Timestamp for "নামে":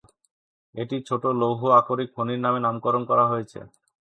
2.45-2.59